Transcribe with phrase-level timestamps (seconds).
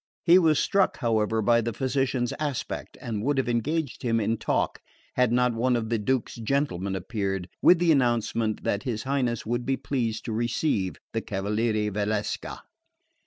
[0.25, 4.81] He was struck, however, by the physician's aspect, and would have engaged him in talk
[5.15, 9.63] had not one of the Duke's gentlemen appeared with the announcement that his Highness would
[9.63, 12.61] be pleased to receive the Cavaliere Valsecca.